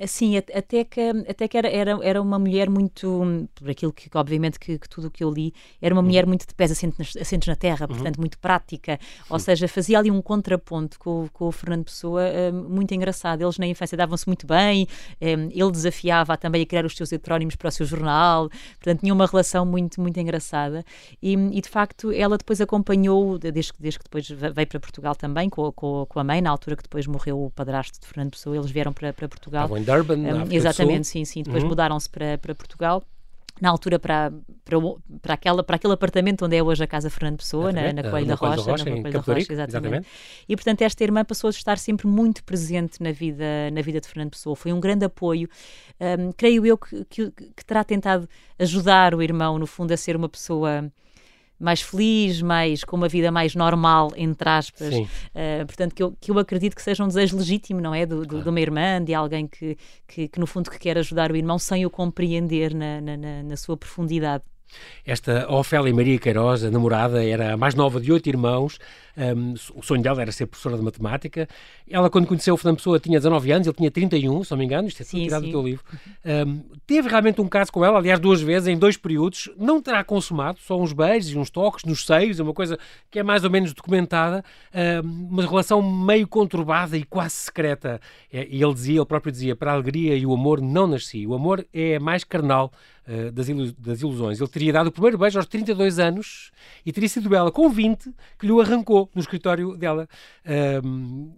[0.06, 4.58] Sim, até que, até que era, era, era uma mulher muito, por aquilo que, obviamente,
[4.58, 6.28] que, que tudo o que eu li, era uma mulher uhum.
[6.28, 7.94] muito de pés assentes na terra, uhum.
[7.94, 12.22] portanto, muito prática, ou seja, fazia ali um contraponto com, com o Fernando Pessoa
[12.68, 13.42] muito engraçado.
[13.42, 14.86] Eles na infância davam-se muito bem,
[15.20, 18.48] ele desafiava também a criar os seus heterónimos para o seu jornal,
[18.78, 20.84] portanto tinha uma relação muito, muito engraçada.
[21.22, 25.48] E, e de facto ela depois acompanhou, desde, desde que depois veio para Portugal também,
[25.48, 28.56] com, com, com, a mãe, na altura que depois morreu o padrasto de Fernando Pessoa,
[28.56, 29.64] eles vieram para, para Portugal.
[29.64, 31.42] Estavam em Durban, um, Exatamente, sim, sim.
[31.42, 31.68] Depois uhum.
[31.68, 33.02] mudaram-se para, para Portugal
[33.60, 34.32] na altura para,
[34.64, 34.76] para,
[35.22, 38.26] para, aquela, para aquele apartamento onde é hoje a Casa Fernando Pessoa, na, na Coelho
[38.26, 39.56] da Rocha, Rocha, na Coelho da Rocha, exatamente.
[39.56, 40.08] exatamente.
[40.48, 44.08] E portanto esta irmã passou a estar sempre muito presente na vida, na vida de
[44.08, 44.54] Fernando Pessoa.
[44.54, 45.48] Foi um grande apoio.
[46.00, 50.16] Um, creio eu que, que, que terá tentado ajudar o irmão, no fundo, a ser
[50.16, 50.90] uma pessoa
[51.58, 54.94] mais feliz, mais com uma vida mais normal, entre aspas.
[54.94, 58.04] Uh, portanto, que eu, que eu acredito que seja um desejo legítimo, não é?
[58.04, 58.44] Do, do, claro.
[58.44, 61.58] de uma irmã, de alguém que, que, que, no fundo, que quer ajudar o irmão
[61.58, 64.44] sem o compreender na, na, na sua profundidade.
[65.04, 68.78] Esta Ofélia Maria Queiroz, a namorada, era a mais nova de oito irmãos.
[69.16, 71.48] Um, o sonho dela era ser professora de matemática.
[71.88, 74.64] Ela, quando conheceu o Fernando Pessoa, tinha 19 anos, ele tinha 31, se não me
[74.64, 75.84] engano, isto é tudo tirado do teu livro.
[76.24, 79.50] Um, teve realmente um caso com ela, aliás, duas vezes, em dois períodos.
[79.56, 82.78] Não terá consumado, só uns beijos e uns toques nos seios, é uma coisa
[83.10, 84.44] que é mais ou menos documentada,
[85.02, 88.00] um, uma relação meio conturbada e quase secreta.
[88.30, 91.26] É, e ele dizia, ele próprio dizia, para a alegria e o amor não nasci.
[91.26, 92.70] O amor é mais carnal
[93.06, 94.40] uh, das, ilu das ilusões.
[94.40, 96.50] Ele teria dado o primeiro beijo aos 32 anos
[96.84, 100.08] e teria sido ela, com 20, que lhe o arrancou no escritório dela.
[100.84, 101.32] Um,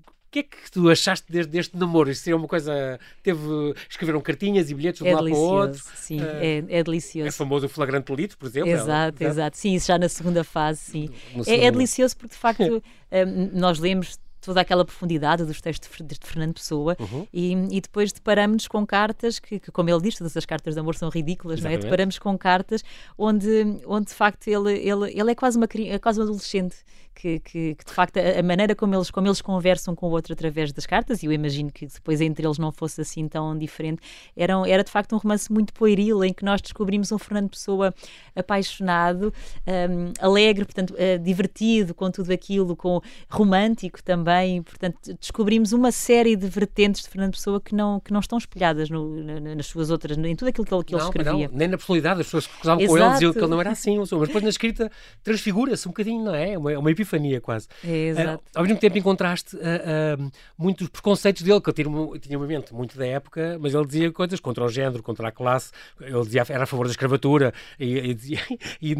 [0.00, 2.10] o que é que tu achaste deste, deste namoro?
[2.10, 2.98] Isso é uma coisa.
[3.22, 3.40] Teve.
[3.88, 5.82] Escreveram cartinhas e bilhetes de um é lado para o outro.
[5.94, 7.28] Sim, uh, é, é, delicioso.
[7.28, 8.70] É famoso o flagrante delito, por exemplo.
[8.70, 9.56] Exato, ela, exato.
[9.56, 11.10] Sim, isso já na segunda fase, sim.
[11.46, 12.82] É, é, delicioso porque, de facto,
[13.52, 17.26] nós lemos toda aquela profundidade dos textos de Fernando Pessoa uhum.
[17.32, 20.80] e, e, depois deparamos-nos com cartas que, que, como ele diz, todas as cartas de
[20.80, 21.76] amor são ridículas, não é?
[21.76, 22.82] Deparamos com cartas
[23.16, 26.76] onde, onde de facto ele, ele, ele é quase uma é quase um adolescente
[27.14, 30.32] que, que, que, de facto a maneira como eles, como eles conversam com o outro
[30.32, 34.00] através das cartas, e eu imagino que depois entre eles não fosse assim tão diferente,
[34.36, 37.94] era, era de facto um romance muito pueril em que nós descobrimos um Fernando Pessoa
[38.34, 39.32] apaixonado,
[39.66, 46.36] um, alegre, portanto, uh, divertido com tudo aquilo, com romântico também, portanto, descobrimos uma série
[46.36, 49.90] de vertentes de Fernando Pessoa que não, que não estão espelhadas no, na, nas suas
[49.90, 51.48] outras, em tudo aquilo que ele, que não, ele escrevia.
[51.48, 53.70] Não, nem na personalidade, as pessoas que cruzavam com ele diziam que ele não era
[53.70, 54.90] assim, mas depois na escrita
[55.22, 56.52] transfigura-se um bocadinho, não é?
[56.52, 57.68] É uma, é uma epifania quase.
[57.84, 58.42] É, exato.
[58.44, 62.46] Uh, ao mesmo tempo encontraste uh, uh, muitos preconceitos dele, que ele tinha, tinha uma
[62.46, 66.22] mente muito da época, mas ele dizia coisas contra o género, contra a classe, ele
[66.22, 68.40] dizia era a favor da escravatura e, e, dizia,
[68.80, 68.94] e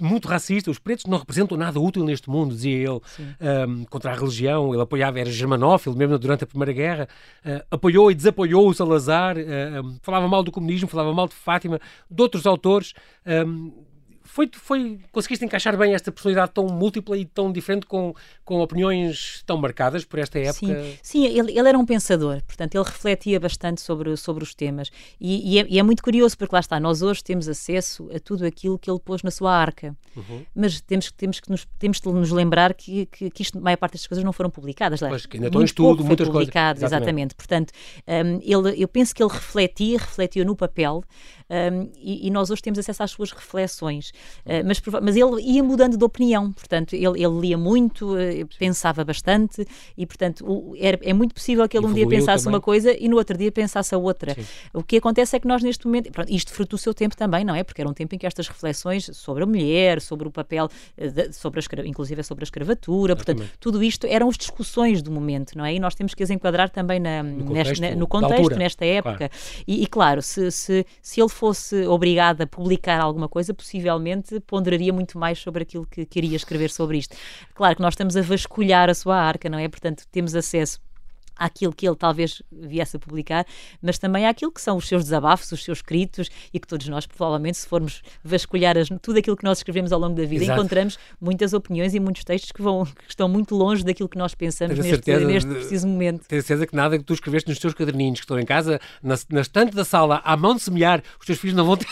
[0.00, 3.00] muito racista, os pretos não representam nada útil neste mundo, dizia ele,
[3.68, 7.08] um, contra a religião, ele apoiava, era germanófilo, mesmo durante a Primeira Guerra,
[7.70, 9.36] apoiou e desapoiou o Salazar,
[10.02, 11.80] falava mal do comunismo, falava mal de Fátima,
[12.10, 12.92] de outros autores,
[13.46, 13.72] um,
[14.26, 19.42] foi, foi, conseguiste encaixar bem esta personalidade tão múltipla e tão diferente, com, com opiniões
[19.46, 20.54] tão marcadas por esta época?
[20.54, 24.90] Sim, Sim ele, ele era um pensador, portanto, ele refletia bastante sobre, sobre os temas.
[25.20, 28.18] E, e, é, e, é, muito curioso, porque lá está, nós hoje temos acesso a
[28.18, 29.96] tudo aquilo que ele pôs na sua arca.
[30.14, 30.44] Uhum.
[30.54, 33.76] Mas temos, temos, que nos, temos de nos lembrar que, que, que isto, a maior
[33.76, 35.00] parte destas coisas não foram publicadas.
[35.00, 36.48] Pois, que ainda estão em estudo, muitas coisas.
[36.48, 36.84] Exatamente.
[36.84, 37.34] exatamente.
[37.34, 37.72] Portanto,
[38.06, 41.02] um, ele, eu penso que ele refletia, refletia no papel,
[41.48, 44.10] um, e, e, nós hoje temos acesso às suas reflexões.
[44.44, 49.04] Uh, mas, mas ele ia mudando de opinião, portanto, ele, ele lia muito, uh, pensava
[49.04, 52.56] bastante e, portanto, o, era, é muito possível que ele Evoluiu um dia pensasse também.
[52.56, 54.34] uma coisa e no outro dia pensasse a outra.
[54.34, 54.44] Sim.
[54.74, 57.44] O que acontece é que nós, neste momento, pronto, isto fruto do seu tempo também,
[57.44, 57.62] não é?
[57.62, 61.10] Porque era um tempo em que estas reflexões sobre a mulher, sobre o papel, uh,
[61.10, 65.56] de, sobre a, inclusive sobre a escravatura, portanto, tudo isto eram as discussões do momento,
[65.56, 65.74] não é?
[65.74, 69.28] E nós temos que as enquadrar também na, no contexto, nesta, no contexto nesta época.
[69.28, 69.32] Claro.
[69.66, 74.92] E, e, claro, se, se, se ele fosse obrigado a publicar alguma coisa, possivelmente ponderaria
[74.92, 77.14] muito mais sobre aquilo que queria escrever sobre isto.
[77.54, 79.68] Claro que nós estamos a vasculhar a sua arca, não é?
[79.68, 80.80] Portanto, temos acesso
[81.36, 83.46] àquilo que ele talvez viesse a publicar,
[83.80, 87.06] mas também àquilo que são os seus desabafos, os seus escritos e que todos nós,
[87.06, 90.60] provavelmente, se formos vasculhar as, tudo aquilo que nós escrevemos ao longo da vida, Exato.
[90.60, 94.34] encontramos muitas opiniões e muitos textos que, vão, que estão muito longe daquilo que nós
[94.34, 96.26] pensamos neste, neste preciso momento.
[96.26, 99.16] Tenho certeza que nada que tu escreveste nos teus caderninhos que estão em casa, na,
[99.30, 101.86] na estante da sala, à mão de semear, os teus filhos não vão ter.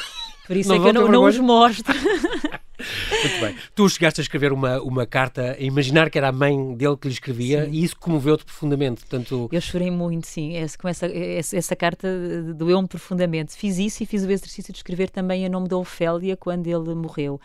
[0.46, 1.94] Por isso não é que eu não, não os mostro.
[3.10, 3.56] Muito bem.
[3.74, 7.08] Tu chegaste a escrever uma, uma carta, a imaginar que era a mãe dele que
[7.08, 7.70] lhe escrevia sim.
[7.72, 9.00] e isso comoveu-te profundamente.
[9.00, 9.48] Portanto...
[9.50, 10.56] Eu chorei muito, sim.
[10.56, 12.08] Essa, com essa, essa, essa carta
[12.54, 13.56] doeu-me profundamente.
[13.56, 16.94] Fiz isso e fiz o exercício de escrever também em nome da Ofélia quando ele
[16.94, 17.40] morreu.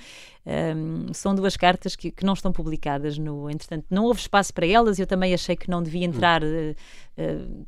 [0.46, 3.50] Um, são duas cartas que, que, não estão publicadas no.
[3.50, 6.44] Entretanto, não houve espaço para elas e eu também achei que não devia entrar.
[6.44, 6.74] Hum.
[7.18, 7.68] Uh, uh,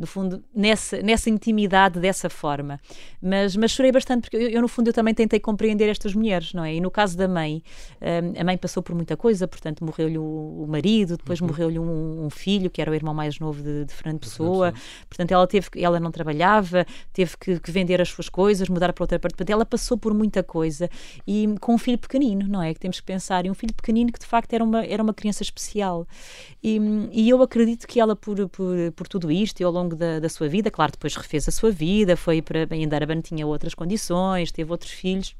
[0.00, 2.80] no fundo, nessa, nessa intimidade dessa forma.
[3.20, 6.54] Mas, mas chorei bastante, porque eu, eu, no fundo, eu também tentei compreender estas mulheres,
[6.54, 6.74] não é?
[6.74, 7.62] E no caso da mãe,
[8.00, 11.48] um, a mãe passou por muita coisa, portanto, morreu-lhe o, o, marido, depois uhum.
[11.48, 14.72] morreu-lhe um, um, filho, que era o irmão mais novo de, de Fernando Pessoa,
[15.06, 19.02] portanto, ela teve ela não trabalhava, teve que, que, vender as suas coisas, mudar para
[19.02, 20.88] outra parte, portanto, ela passou por muita coisa
[21.26, 22.72] e com um filho pequenino, não é?
[22.72, 25.12] Que temos que pensar, e um filho pequenino que de facto era uma, era uma
[25.12, 26.06] criança especial.
[26.62, 26.80] E,
[27.12, 30.20] e eu acredito que ela, por, por, por tudo isto e ao longo longo da,
[30.20, 30.70] da, sua vida.
[30.70, 34.92] Claro, depois refez a sua vida, foi para em Daraban, tinha outras condições, teve outros
[34.92, 35.34] filhos.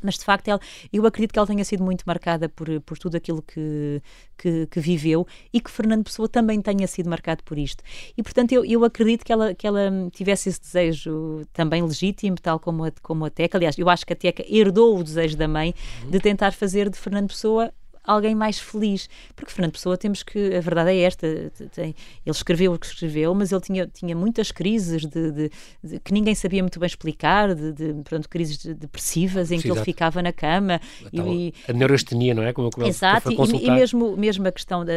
[0.00, 0.60] Mas de facto, ela,
[0.92, 4.00] eu acredito que ela tenha sido muito marcada por, por tudo aquilo que,
[4.36, 7.82] que, que, viveu e que Fernando Pessoa também tenha sido marcado por isto.
[8.16, 12.60] E portanto, eu, eu acredito que ela, que ela tivesse esse desejo também legítimo, tal
[12.60, 13.58] como a, como a Teca.
[13.58, 15.74] Aliás, eu acho que a Teca herdou o desejo da mãe
[16.08, 17.72] de tentar fazer de Fernando Pessoa
[18.08, 19.08] alguém mais feliz.
[19.36, 21.26] Porque Fernando Pessoa, temos que, a verdade é esta,
[21.72, 21.94] tem,
[22.24, 25.50] ele escreveu o que escreveu, mas ele tinha, tinha muitas crises de, de,
[25.84, 29.68] de que ninguém sabia muito bem explicar, de, de pronto, crises depressivas em Sim, que
[29.68, 29.80] exato.
[29.80, 30.80] ele ficava na cama.
[31.12, 32.52] E, a neurastenia, não é?
[32.52, 34.92] Como, como exato, e, e, mesmo, mesmo a questão da,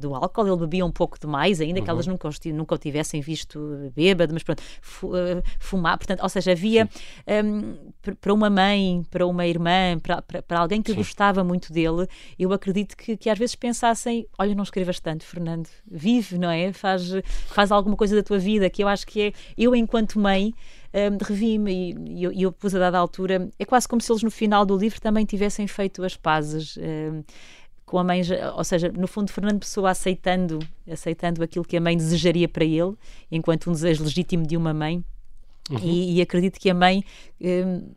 [0.00, 1.84] do álcool, ele bebia um pouco demais, ainda uhum.
[1.84, 6.52] que elas nunca, nunca o tivessem visto bêbado, mas pronto, eh, fumar, portanto, ou seja,
[6.52, 6.88] havia
[7.44, 7.74] um,
[8.20, 10.98] para uma mãe, para uma irmã, para, para, para alguém que Sim.
[10.98, 12.06] gostava muito dele,
[12.38, 16.72] eu acredito que, que às vezes pensassem: olha, não escrevas tanto, Fernando, vive, não é?
[16.72, 17.10] Faz,
[17.46, 20.54] faz alguma coisa da tua vida, que eu acho que é, eu enquanto mãe.
[20.94, 23.48] Um, revi-me e, e, eu, eu pus a dada altura.
[23.58, 26.76] É quase como se eles no final do livro também tivessem feito as pazes.
[26.76, 27.22] Um,
[27.92, 28.22] com a mãe,
[28.54, 30.58] ou seja, no fundo Fernando Pessoa aceitando,
[30.90, 32.94] aceitando aquilo que a mãe desejaria para ele,
[33.30, 35.04] enquanto um desejo legítimo de uma mãe,
[35.70, 35.78] uhum.
[35.78, 37.04] e, e, acredito que a mãe
[37.38, 37.90] um,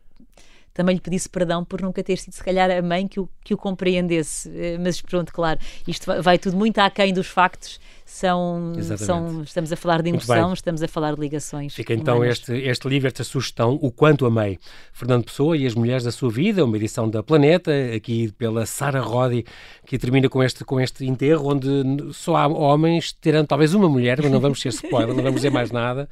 [0.75, 3.53] também lhe pedisse perdão por nunca ter sido, se calhar, a mãe que o, que
[3.53, 4.51] o compreendesse.
[4.53, 5.57] Eh, mas pronto, claro,
[5.87, 10.53] isto vai, vai tudo muito aquém dos factos são, são, estamos a falar de emoção,
[10.53, 11.73] estamos a falar de ligações.
[11.73, 14.59] Fica então este, este livro, esta sugestão, O Quanto Amei.
[14.93, 19.01] Fernando Pessoa e as Mulheres da Sua Vida, uma edição da Planeta, aqui pela Sara
[19.01, 19.43] Rodi,
[19.87, 24.21] que termina com este, com este enterro, onde só há homens, terão talvez uma mulher,
[24.21, 26.07] mas não vamos ser spoiler, não vamos dizer mais nada.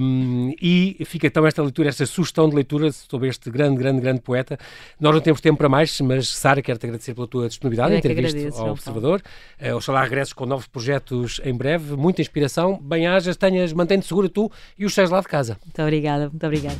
[0.00, 4.20] Um, e fica então esta leitura, esta sugestão de leitura sobre este grande, grande, grande
[4.20, 4.58] poeta.
[5.00, 8.14] Nós não temos tempo para mais, mas Sara, quero-te agradecer pela tua disponibilidade em ter
[8.14, 9.22] visto ao Observador.
[9.60, 10.66] Uh, oxalá regresses com novos
[11.06, 11.96] projetos em breve.
[11.96, 12.78] Muita inspiração.
[12.82, 15.56] Bem-ajas, tenhas, mantém-te segura tu e os seis lá de casa.
[15.64, 16.76] Muito obrigada, muito obrigada.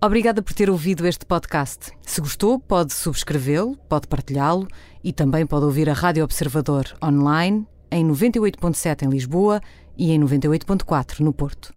[0.00, 1.90] Obrigada por ter ouvido este podcast.
[2.02, 4.68] Se gostou, pode subscrevê-lo, pode partilhá-lo
[5.02, 9.62] e também pode ouvir a Rádio Observador online em 98.7 em Lisboa
[9.96, 11.72] e em 98.4 no Porto.